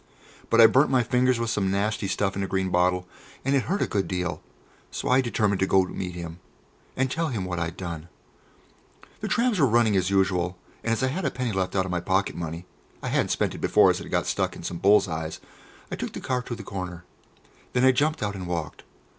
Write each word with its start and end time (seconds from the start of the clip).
But 0.49 0.59
I 0.59 0.65
burnt 0.65 0.89
my 0.89 1.03
fingers 1.03 1.39
with 1.39 1.51
some 1.51 1.69
nasty 1.69 2.07
stuff 2.07 2.35
in 2.35 2.41
a 2.41 2.47
green 2.47 2.71
bottle, 2.71 3.07
and 3.45 3.55
it 3.55 3.65
hurt 3.65 3.83
a 3.83 3.85
good 3.85 4.07
deal. 4.07 4.41
So 4.89 5.09
I 5.09 5.21
determined 5.21 5.59
to 5.59 5.67
go 5.67 5.85
to 5.85 5.91
meet 5.93 6.15
him, 6.15 6.39
and 6.97 7.11
tell 7.11 7.27
him 7.27 7.45
what 7.45 7.59
I'd 7.59 7.77
done. 7.77 8.09
[Illustration: 8.09 8.63
"Nancy 8.63 8.99
Blake."] 9.01 9.21
The 9.21 9.27
trams 9.27 9.59
were 9.59 9.67
running 9.77 9.95
as 9.95 10.09
usual, 10.09 10.57
and 10.83 10.91
as 10.93 11.03
I 11.03 11.09
had 11.09 11.23
a 11.23 11.29
penny 11.29 11.51
left 11.51 11.75
out 11.75 11.85
of 11.85 11.91
my 11.91 11.99
pocket 12.01 12.35
money 12.35 12.65
I 13.03 13.09
hadn't 13.09 13.29
spent 13.29 13.53
it 13.53 13.59
before 13.61 13.91
as 13.91 13.99
it 13.99 14.05
had 14.05 14.11
got 14.11 14.25
stuck 14.25 14.55
in 14.55 14.63
some 14.63 14.79
bulls' 14.79 15.07
eyes 15.07 15.39
I 15.91 15.95
took 15.95 16.13
the 16.13 16.19
car 16.19 16.41
to 16.41 16.55
the 16.55 16.63
corner; 16.63 17.05
then 17.73 17.85
I 17.85 17.91
jumped 17.91 18.23
out 18.23 18.33
and 18.33 18.47
walked. 18.47 18.81